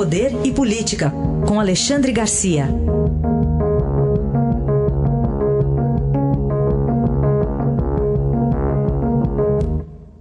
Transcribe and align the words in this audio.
Poder 0.00 0.30
e 0.46 0.50
Política, 0.50 1.12
com 1.46 1.60
Alexandre 1.60 2.10
Garcia. 2.10 2.64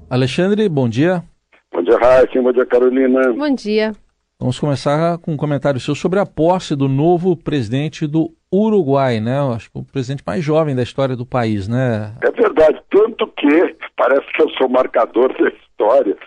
Alexandre, 0.09 0.67
bom 0.67 0.89
dia. 0.89 1.23
Bom 1.71 1.81
dia, 1.81 1.97
Raíssa. 1.97 2.41
Bom 2.41 2.51
dia, 2.51 2.65
Carolina. 2.65 3.31
Bom 3.31 3.55
dia. 3.55 3.93
Vamos 4.37 4.59
começar 4.59 5.17
com 5.19 5.31
um 5.31 5.37
comentário 5.37 5.79
seu 5.79 5.95
sobre 5.95 6.19
a 6.19 6.25
posse 6.25 6.75
do 6.75 6.89
novo 6.89 7.37
presidente 7.37 8.05
do 8.05 8.31
Uruguai, 8.53 9.21
né? 9.21 9.39
Eu 9.39 9.53
acho 9.53 9.71
que 9.71 9.79
o 9.79 9.85
presidente 9.85 10.23
mais 10.27 10.43
jovem 10.43 10.75
da 10.75 10.83
história 10.83 11.15
do 11.15 11.25
país, 11.25 11.69
né? 11.69 12.15
É 12.21 12.31
verdade, 12.31 12.81
tanto 12.91 13.25
que, 13.27 13.77
parece 13.95 14.27
que 14.33 14.41
eu 14.41 14.49
sou 14.57 14.67
marcador 14.67 15.29
da 15.41 15.47
história, 15.47 16.17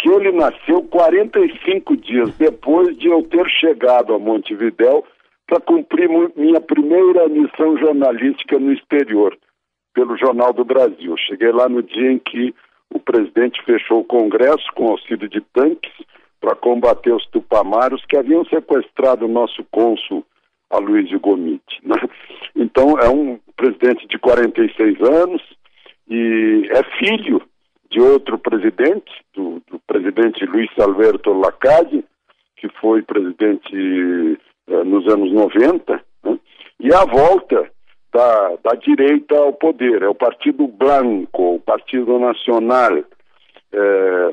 que 0.00 0.08
ele 0.08 0.32
nasceu 0.32 0.82
45 0.84 1.96
dias 1.98 2.34
depois 2.38 2.96
de 2.96 3.08
eu 3.08 3.22
ter 3.22 3.46
chegado 3.50 4.14
a 4.14 4.18
Montevidéu 4.18 5.04
para 5.46 5.60
cumprir 5.60 6.08
minha 6.36 6.60
primeira 6.60 7.28
missão 7.28 7.76
jornalística 7.76 8.58
no 8.58 8.72
exterior, 8.72 9.36
pelo 9.92 10.16
Jornal 10.16 10.54
do 10.54 10.64
Brasil. 10.64 11.14
Cheguei 11.18 11.52
lá 11.52 11.68
no 11.68 11.82
dia 11.82 12.12
em 12.12 12.18
que 12.18 12.54
o 12.88 12.98
presidente 12.98 13.62
fechou 13.64 14.00
o 14.00 14.04
Congresso 14.04 14.64
com 14.74 14.88
auxílio 14.88 15.28
de 15.28 15.40
tanques 15.52 15.92
para 16.40 16.54
combater 16.54 17.12
os 17.12 17.26
tupamaros 17.26 18.02
que 18.06 18.16
haviam 18.16 18.44
sequestrado 18.46 19.26
o 19.26 19.28
nosso 19.28 19.62
cônsul 19.70 20.24
Aloysio 20.70 21.20
Gomiti. 21.20 21.78
Né? 21.82 21.96
Então, 22.56 22.98
é 22.98 23.08
um 23.08 23.38
presidente 23.54 24.06
de 24.08 24.18
46 24.18 25.00
anos 25.02 25.42
e 26.08 26.68
é 26.70 26.82
filho 26.98 27.42
de 27.90 28.00
outro 28.00 28.38
presidente, 28.38 29.10
do, 29.34 29.60
do 29.68 29.78
presidente 29.86 30.44
Luiz 30.46 30.70
Alberto 30.78 31.32
Lacade, 31.32 32.04
que 32.56 32.68
foi 32.80 33.02
presidente 33.02 34.38
eh, 34.68 34.84
nos 34.84 35.06
anos 35.12 35.32
90, 35.32 36.00
né? 36.24 36.38
e 36.78 36.94
a 36.94 37.04
volta 37.04 37.68
da, 38.12 38.56
da, 38.62 38.74
direita 38.74 39.36
ao 39.36 39.52
poder, 39.52 40.02
é 40.02 40.08
o 40.08 40.14
Partido 40.14 40.66
Blanco, 40.66 41.56
o 41.56 41.60
Partido 41.60 42.18
Nacional. 42.18 42.98
É, 43.72 44.32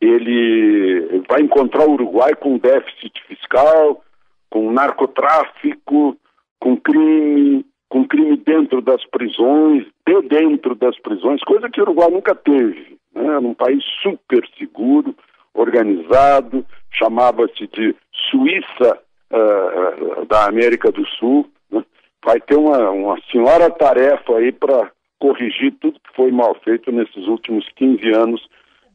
ele 0.00 1.22
vai 1.28 1.42
encontrar 1.42 1.86
o 1.86 1.92
Uruguai 1.92 2.34
com 2.36 2.56
déficit 2.56 3.20
fiscal, 3.26 4.02
com 4.48 4.70
narcotráfico, 4.70 6.16
com 6.60 6.76
crime, 6.76 7.66
com 7.88 8.06
crime 8.06 8.36
dentro 8.36 8.82
das 8.82 9.04
prisões, 9.06 9.86
de 10.06 10.22
dentro 10.22 10.74
das 10.74 10.98
prisões, 10.98 11.42
coisa 11.42 11.70
que 11.70 11.80
o 11.80 11.84
Uruguai 11.84 12.10
nunca 12.10 12.34
teve. 12.34 12.98
Né? 13.14 13.26
Era 13.26 13.40
um 13.40 13.54
país 13.54 13.82
super 14.02 14.46
seguro, 14.58 15.14
organizado, 15.54 16.64
chamava-se 16.90 17.66
de 17.68 17.96
Suíça 18.30 18.98
uh, 19.32 20.26
da 20.26 20.46
América 20.46 20.92
do 20.92 21.06
Sul. 21.06 21.48
Né? 21.70 21.84
Vai 22.24 22.40
ter 22.40 22.56
uma, 22.56 22.90
uma 22.90 23.18
senhora 23.30 23.70
tarefa 23.70 24.36
aí 24.36 24.52
para 24.52 24.90
corrigir 25.18 25.74
tudo 25.80 26.00
que 26.00 26.14
foi 26.14 26.30
mal 26.30 26.54
feito 26.62 26.92
nesses 26.92 27.26
últimos 27.26 27.66
15 27.76 28.08
anos 28.14 28.48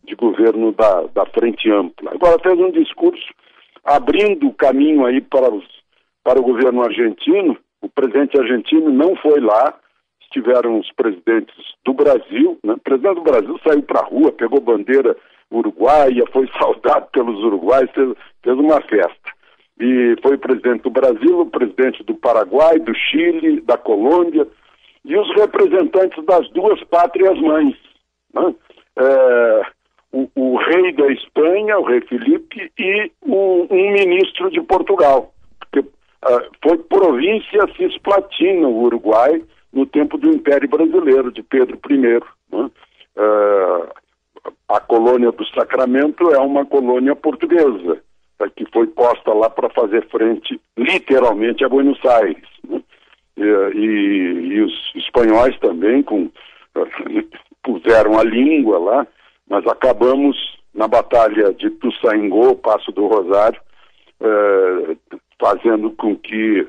de 0.03 0.15
governo 0.15 0.71
da, 0.71 1.03
da 1.13 1.25
Frente 1.27 1.69
Ampla. 1.71 2.11
Agora 2.11 2.39
fez 2.41 2.59
um 2.59 2.71
discurso 2.71 3.33
abrindo 3.83 4.47
o 4.47 4.53
caminho 4.53 5.05
aí 5.05 5.21
para, 5.21 5.51
os, 5.51 5.65
para 6.23 6.39
o 6.39 6.43
governo 6.43 6.83
argentino. 6.83 7.57
O 7.83 7.89
presidente 7.89 8.39
argentino 8.39 8.89
não 8.89 9.13
foi 9.17 9.41
lá, 9.41 9.77
estiveram 10.21 10.79
os 10.79 10.89
presidentes 10.93 11.53
do 11.83 11.93
Brasil. 11.93 12.57
Né? 12.63 12.73
O 12.73 12.79
presidente 12.79 13.15
do 13.15 13.23
Brasil 13.23 13.59
saiu 13.67 13.83
para 13.83 13.99
a 13.99 14.05
rua, 14.05 14.31
pegou 14.31 14.61
bandeira 14.61 15.17
uruguaia, 15.51 16.23
foi 16.31 16.49
saudado 16.57 17.07
pelos 17.11 17.43
uruguaios, 17.43 17.91
fez, 17.91 18.15
fez 18.41 18.57
uma 18.57 18.81
festa. 18.83 19.31
E 19.81 20.15
foi 20.21 20.37
presidente 20.37 20.83
do 20.83 20.89
Brasil, 20.89 21.41
o 21.41 21.45
presidente 21.45 22.01
do 22.03 22.15
Paraguai, 22.15 22.79
do 22.79 22.95
Chile, 22.95 23.59
da 23.61 23.77
Colômbia 23.77 24.47
e 25.03 25.17
os 25.17 25.29
representantes 25.35 26.23
das 26.25 26.49
duas 26.51 26.81
pátrias 26.85 27.37
mães. 27.41 27.75
Né? 28.33 28.55
É, 28.97 29.61
o, 30.13 30.29
o, 30.35 30.55
rei 30.55 30.93
da 30.93 31.11
Espanha, 31.11 31.79
o 31.79 31.83
rei 31.83 31.99
Felipe, 32.01 32.71
e 32.79 33.11
um 33.25 33.67
ministro 33.69 34.49
de 34.51 34.61
Portugal. 34.61 35.32
Uh, 36.23 36.49
foi 36.63 36.77
província 36.77 37.59
cisplatina 37.75 38.67
o 38.67 38.83
Uruguai 38.83 39.43
no 39.73 39.85
tempo 39.85 40.17
do 40.17 40.29
Império 40.29 40.69
Brasileiro, 40.69 41.31
de 41.31 41.43
Pedro 41.43 41.77
I. 41.89 41.97
Né? 41.97 42.71
Uh, 43.17 43.89
a 44.69 44.79
colônia 44.79 45.31
do 45.31 45.45
Sacramento 45.47 46.33
é 46.33 46.39
uma 46.39 46.65
colônia 46.65 47.15
portuguesa, 47.15 48.01
tá, 48.37 48.49
que 48.49 48.65
foi 48.71 48.87
posta 48.87 49.33
lá 49.33 49.49
para 49.49 49.69
fazer 49.69 50.07
frente, 50.07 50.59
literalmente, 50.77 51.65
a 51.65 51.69
Buenos 51.69 52.03
Aires. 52.05 52.47
Né? 52.69 52.81
E, 53.35 53.41
e, 53.41 54.47
e, 54.53 54.61
os 54.61 54.91
espanhóis 54.95 55.57
também 55.59 56.03
com, 56.03 56.29
puseram 57.63 58.17
a 58.17 58.23
língua 58.23 58.77
lá, 58.77 59.07
nós 59.49 59.65
acabamos 59.67 60.37
na 60.73 60.87
batalha 60.87 61.53
de 61.53 61.69
Tussaingô, 61.69 62.55
Passo 62.55 62.91
do 62.91 63.07
Rosário, 63.07 63.59
eh, 64.19 64.95
fazendo 65.43 65.91
com 65.91 66.15
que 66.15 66.65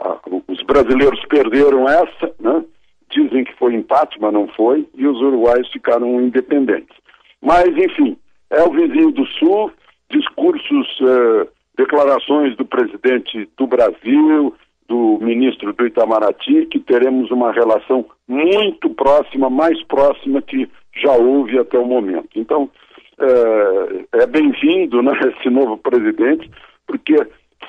a, 0.00 0.18
os 0.48 0.62
brasileiros 0.62 1.20
perderam 1.26 1.86
essa, 1.86 2.32
né? 2.40 2.64
dizem 3.10 3.44
que 3.44 3.54
foi 3.56 3.74
empate, 3.74 4.18
mas 4.18 4.32
não 4.32 4.48
foi, 4.48 4.88
e 4.94 5.06
os 5.06 5.20
uruguaios 5.20 5.70
ficaram 5.70 6.20
independentes. 6.20 6.96
Mas, 7.40 7.68
enfim, 7.76 8.16
é 8.50 8.62
o 8.62 8.72
vizinho 8.72 9.12
do 9.12 9.26
Sul, 9.26 9.70
discursos, 10.10 10.98
eh, 11.00 11.48
declarações 11.76 12.56
do 12.56 12.64
presidente 12.64 13.48
do 13.56 13.66
Brasil, 13.66 14.54
do 14.88 15.18
ministro 15.20 15.72
do 15.72 15.86
Itamaraty, 15.86 16.66
que 16.66 16.80
teremos 16.80 17.30
uma 17.30 17.52
relação 17.52 18.04
muito 18.26 18.90
próxima, 18.90 19.48
mais 19.48 19.80
próxima 19.84 20.42
que 20.42 20.68
já 20.96 21.12
houve 21.12 21.58
até 21.58 21.78
o 21.78 21.86
momento. 21.86 22.30
Então, 22.34 22.68
é, 23.18 24.22
é 24.22 24.26
bem-vindo 24.26 25.02
né, 25.02 25.12
esse 25.38 25.50
novo 25.50 25.78
presidente, 25.78 26.50
porque 26.86 27.14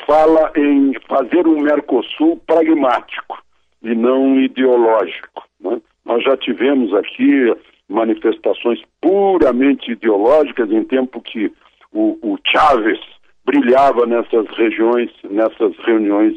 fala 0.05 0.51
em 0.55 0.93
fazer 1.07 1.47
um 1.47 1.61
Mercosul 1.61 2.41
pragmático 2.45 3.43
e 3.83 3.93
não 3.93 4.39
ideológico. 4.39 5.43
Né? 5.59 5.81
Nós 6.03 6.23
já 6.23 6.35
tivemos 6.37 6.93
aqui 6.93 7.55
manifestações 7.87 8.81
puramente 9.01 9.91
ideológicas 9.91 10.71
em 10.71 10.83
tempo 10.83 11.21
que 11.21 11.51
o, 11.93 12.17
o 12.21 12.37
Chávez 12.47 12.99
brilhava 13.45 14.05
nessas 14.05 14.47
regiões, 14.57 15.11
nessas 15.29 15.75
reuniões 15.85 16.33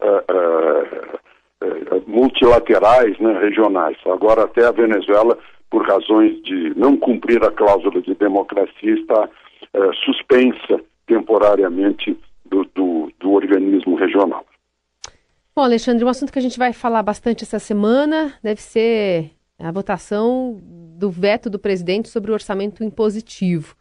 uh, 0.00 0.32
uh, 0.32 1.96
uh, 1.96 2.02
multilaterais, 2.06 3.18
né, 3.18 3.38
regionais. 3.40 3.96
Agora 4.06 4.44
até 4.44 4.66
a 4.66 4.72
Venezuela 4.72 5.38
por 5.70 5.86
razões 5.88 6.42
de 6.42 6.78
não 6.78 6.98
cumprir 6.98 7.42
a 7.42 7.50
cláusula 7.50 8.02
de 8.02 8.14
democracia, 8.14 8.92
está 8.92 9.26
suspensa 10.04 10.78
temporariamente 11.06 12.14
do, 12.44 12.66
do, 12.74 12.91
do 13.22 13.32
organismo 13.32 13.94
regional. 13.94 14.44
Bom, 15.54 15.62
Alexandre, 15.62 16.04
um 16.04 16.08
assunto 16.08 16.32
que 16.32 16.38
a 16.38 16.42
gente 16.42 16.58
vai 16.58 16.72
falar 16.72 17.02
bastante 17.02 17.44
essa 17.44 17.58
semana 17.58 18.34
deve 18.42 18.60
ser 18.60 19.30
a 19.58 19.70
votação 19.70 20.58
do 20.62 21.10
veto 21.10 21.48
do 21.48 21.58
presidente 21.58 22.08
sobre 22.08 22.30
o 22.30 22.34
orçamento 22.34 22.82
impositivo. 22.82 23.76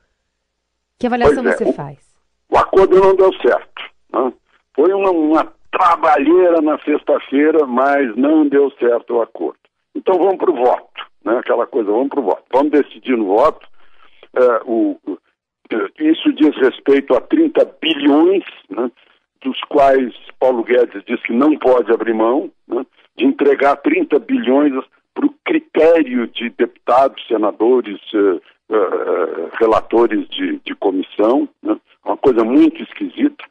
Que 1.00 1.08
avaliação 1.08 1.48
é, 1.48 1.52
você 1.52 1.74
faz? 1.74 1.98
O 2.50 2.58
acordo 2.58 3.00
não 3.00 3.16
deu 3.16 3.34
certo. 3.38 3.82
Né? 4.14 4.34
Foi 4.76 4.94
uma, 4.94 5.12
uma 5.12 5.54
trabalheira 5.72 6.62
na 6.62 6.78
sexta-feira, 6.80 7.66
mas 7.66 8.16
não 8.16 8.48
deu 8.48 8.70
certo 8.72 9.16
o 9.16 9.22
acordo. 9.22 9.60
Então 9.96 10.18
vamos 10.18 10.38
para 10.38 10.52
o 10.52 10.56
voto 10.56 11.12
né? 11.24 11.38
aquela 11.38 11.68
coisa, 11.68 11.92
vamos 11.92 12.10
para 12.10 12.20
o 12.20 12.24
voto. 12.24 12.44
Vamos 12.52 12.72
decidir 12.72 13.18
no 13.18 13.26
voto. 13.26 13.68
É, 14.34 14.62
o, 14.66 14.98
isso 16.00 16.34
diz 16.34 16.56
respeito 16.58 17.16
a 17.16 17.22
30 17.22 17.66
bilhões, 17.82 18.44
né? 18.70 18.92
Dos 19.42 19.60
quais 19.70 20.14
Paulo 20.40 20.64
Guedes 20.64 21.04
disse 21.06 21.24
que 21.24 21.34
não 21.34 21.58
pode 21.58 21.92
abrir 21.92 22.14
mão, 22.14 22.52
né? 22.68 22.86
de 23.18 23.26
entregar 23.26 23.76
30 23.78 24.20
bilhões 24.20 24.74
para 25.14 25.26
o 25.26 25.34
critério 25.46 26.28
de 26.28 26.50
deputados, 26.50 27.26
senadores, 27.28 28.00
uh, 28.14 28.42
uh, 28.70 29.50
relatores 29.60 30.28
de, 30.30 30.60
de 30.64 30.76
comissão, 30.76 31.50
né? 31.62 31.78
uma 32.06 32.18
coisa 32.18 32.44
muito 32.44 32.82
esquisita. 32.82 33.44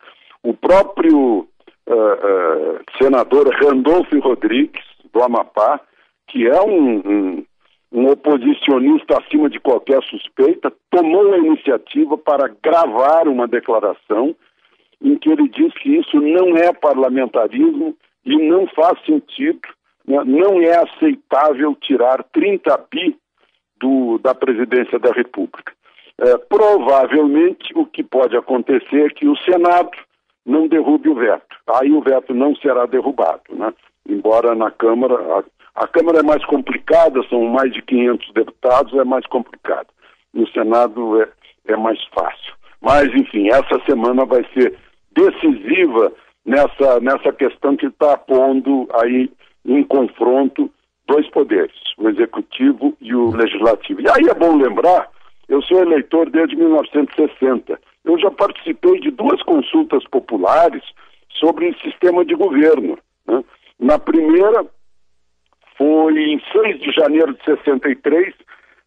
O 0.42 0.54
próprio 0.54 1.40
uh, 1.40 2.80
senador 3.00 3.48
Randolfo 3.62 4.18
Rodrigues, 4.20 4.82
do 5.12 5.22
Amapá, 5.22 5.80
que 6.28 6.46
é 6.46 6.60
um, 6.62 6.98
um, 6.98 7.44
um 7.92 8.08
oposicionista 8.08 9.18
acima 9.18 9.50
de 9.50 9.58
qualquer 9.58 10.02
suspeita, 10.04 10.72
tomou 10.90 11.34
a 11.34 11.38
iniciativa 11.38 12.16
para 12.16 12.52
gravar 12.62 13.26
uma 13.28 13.46
declaração 13.48 14.34
em 15.02 15.16
que 15.16 15.30
ele 15.30 15.48
diz 15.48 15.72
que 15.74 15.96
isso 15.96 16.20
não 16.20 16.56
é 16.56 16.72
parlamentarismo 16.72 17.96
e 18.24 18.36
não 18.36 18.66
faz 18.68 18.98
sentido, 19.04 19.60
né? 20.06 20.22
não 20.24 20.60
é 20.60 20.76
aceitável 20.76 21.74
tirar 21.80 22.22
30 22.32 22.76
bi 22.90 23.16
do, 23.80 24.18
da 24.18 24.34
presidência 24.34 24.98
da 24.98 25.10
República. 25.10 25.72
É, 26.18 26.36
provavelmente 26.36 27.72
o 27.74 27.86
que 27.86 28.02
pode 28.02 28.36
acontecer 28.36 29.06
é 29.06 29.08
que 29.08 29.26
o 29.26 29.36
Senado 29.38 29.90
não 30.44 30.68
derrube 30.68 31.08
o 31.08 31.14
veto. 31.14 31.56
Aí 31.66 31.90
o 31.90 32.02
veto 32.02 32.34
não 32.34 32.54
será 32.56 32.84
derrubado, 32.84 33.42
né? 33.50 33.72
Embora 34.06 34.54
na 34.54 34.70
Câmara, 34.70 35.14
a, 35.14 35.84
a 35.84 35.88
Câmara 35.88 36.18
é 36.18 36.22
mais 36.22 36.44
complicada, 36.44 37.22
são 37.28 37.44
mais 37.44 37.72
de 37.72 37.80
500 37.82 38.32
deputados, 38.34 38.92
é 38.94 39.04
mais 39.04 39.24
complicado. 39.26 39.86
No 40.34 40.46
Senado 40.48 41.22
é, 41.22 41.28
é 41.68 41.76
mais 41.76 42.02
fácil. 42.08 42.54
Mas, 42.80 43.08
enfim, 43.14 43.48
essa 43.48 43.80
semana 43.86 44.24
vai 44.24 44.44
ser 44.52 44.76
decisiva 45.12 46.12
nessa, 46.44 47.00
nessa 47.00 47.32
questão 47.32 47.76
que 47.76 47.86
está 47.86 48.16
pondo 48.16 48.88
aí 48.94 49.30
em 49.64 49.82
confronto 49.84 50.70
dois 51.06 51.28
poderes, 51.30 51.74
o 51.98 52.08
executivo 52.08 52.96
e 53.00 53.14
o 53.14 53.30
legislativo. 53.30 54.00
E 54.00 54.08
aí 54.08 54.28
é 54.30 54.34
bom 54.34 54.56
lembrar, 54.56 55.08
eu 55.48 55.60
sou 55.62 55.82
eleitor 55.82 56.30
desde 56.30 56.56
1960. 56.56 57.78
Eu 58.04 58.18
já 58.18 58.30
participei 58.30 59.00
de 59.00 59.10
duas 59.10 59.42
consultas 59.42 60.04
populares 60.04 60.82
sobre 61.38 61.76
sistema 61.82 62.24
de 62.24 62.34
governo. 62.34 62.98
Né? 63.26 63.44
Na 63.78 63.98
primeira, 63.98 64.64
foi 65.76 66.14
em 66.18 66.40
6 66.52 66.80
de 66.80 66.92
janeiro 66.92 67.34
de 67.34 67.44
63, 67.44 68.34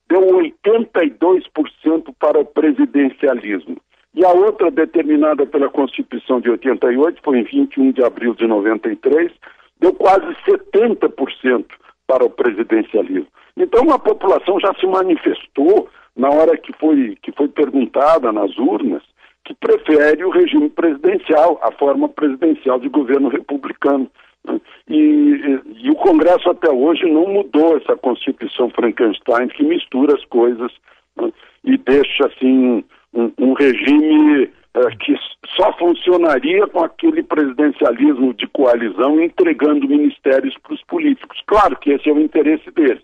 deu 0.09 0.21
82% 0.21 2.13
para 2.19 2.39
o 2.39 2.45
presidencialismo. 2.45 3.77
E 4.15 4.24
a 4.24 4.30
outra, 4.30 4.69
determinada 4.69 5.45
pela 5.45 5.69
Constituição 5.69 6.39
de 6.39 6.50
88, 6.50 7.19
foi 7.24 7.39
em 7.39 7.44
21 7.44 7.92
de 7.92 8.04
abril 8.04 8.36
de 8.36 8.45
93, 8.45 9.31
deu 9.80 9.94
quase 9.94 10.25
70% 10.48 11.65
para 12.06 12.24
o 12.24 12.30
presidencialismo. 12.30 13.27
Então 13.57 13.92
a 13.92 14.00
população 14.00 14.60
já 14.60 14.74
se 14.75 14.86
manifestou 14.86 15.89
na 16.15 16.30
hora 16.30 16.57
que 16.57 16.71
foi, 16.74 17.18
que 17.21 17.31
foi 17.31 17.48
perguntada 17.48 18.31
nas 18.31 18.56
urnas 18.57 19.01
que 19.45 19.54
prefere 19.56 20.24
o 20.24 20.30
regime 20.30 20.69
presidencial, 20.69 21.59
a 21.62 21.71
forma 21.71 22.07
presidencial 22.07 22.80
de 22.80 22.88
governo 22.88 23.27
republicano. 23.27 24.09
Né? 24.45 24.59
E, 24.89 25.59
e, 25.81 25.89
o 25.89 25.95
Congresso 25.95 26.50
até 26.50 26.71
hoje 26.71 27.06
não 27.06 27.27
mudou 27.27 27.77
essa 27.77 27.95
Constituição 27.98 28.69
Frankenstein 28.69 29.50
que 29.50 29.63
mistura 29.63 30.16
as 30.16 30.24
coisas 30.25 30.71
né? 31.18 31.31
e 31.63 31.77
deixa 31.77 32.27
assim 32.27 32.83
um, 33.13 33.31
um 33.38 33.54
regime 33.54 34.50
é, 34.75 34.95
que 34.95 35.15
só 35.56 35.71
funcionaria 35.77 36.65
com 36.68 36.83
aquele 36.83 37.21
presidencialismo 37.21 38.33
de 38.33 38.48
coalizão 38.48 39.21
entregando 39.21 39.88
ministérios 39.88 40.56
para 40.63 40.74
os 40.74 40.83
políticos. 40.86 41.42
Claro 41.45 41.77
que 41.77 41.92
esse 41.92 42.10
é 42.10 42.13
o 42.13 42.19
interesse 42.19 42.71
deles, 42.71 43.04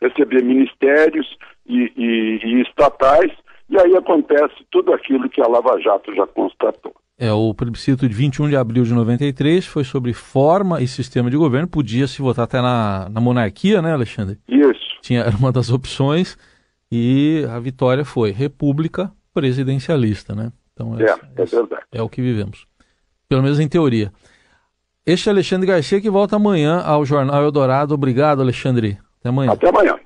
receber 0.00 0.42
ministérios 0.44 1.36
e, 1.66 1.92
e, 1.96 2.40
e 2.44 2.62
estatais, 2.62 3.32
e 3.68 3.78
aí 3.78 3.96
acontece 3.96 4.54
tudo 4.70 4.92
aquilo 4.92 5.28
que 5.28 5.40
a 5.40 5.48
Lava 5.48 5.80
Jato 5.80 6.14
já 6.14 6.26
constatou. 6.26 6.92
É, 7.18 7.30
o 7.32 7.52
plebiscito 7.52 8.08
de 8.08 8.14
21 8.14 8.48
de 8.48 8.56
abril 8.56 8.82
de 8.82 8.94
93 8.94 9.66
foi 9.66 9.84
sobre 9.84 10.14
forma 10.14 10.80
e 10.80 10.86
sistema 10.86 11.28
de 11.28 11.36
governo. 11.36 11.68
Podia 11.68 12.06
se 12.06 12.22
votar 12.22 12.44
até 12.44 12.62
na, 12.62 13.08
na 13.10 13.20
monarquia, 13.20 13.82
né, 13.82 13.92
Alexandre? 13.92 14.38
Isso. 14.48 14.98
Tinha 15.02 15.24
uma 15.38 15.52
das 15.52 15.70
opções 15.70 16.38
e 16.90 17.44
a 17.50 17.60
vitória 17.60 18.04
foi 18.04 18.30
república 18.30 19.12
presidencialista, 19.32 20.34
né? 20.34 20.52
Então, 20.72 20.98
é, 20.98 21.04
é, 21.04 21.42
é 21.42 21.44
verdade. 21.44 21.82
É 21.92 22.02
o 22.02 22.08
que 22.08 22.22
vivemos. 22.22 22.66
Pelo 23.28 23.42
menos 23.42 23.60
em 23.60 23.68
teoria. 23.68 24.12
Este 25.06 25.28
é 25.28 25.32
Alexandre 25.32 25.66
Garcia 25.66 26.00
que 26.00 26.10
volta 26.10 26.36
amanhã 26.36 26.80
ao 26.80 27.04
Jornal 27.04 27.42
Eldorado. 27.42 27.94
Obrigado, 27.94 28.40
Alexandre. 28.40 28.98
Até 29.20 29.28
amanhã. 29.28 29.52
Até 29.52 29.68
amanhã. 29.68 29.99